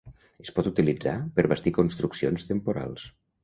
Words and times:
Es 0.43 0.47
pot 0.55 0.69
utilitzar 0.69 1.13
per 1.37 1.47
bastir 1.53 1.77
construccions 1.81 2.51
temporals. 2.55 3.09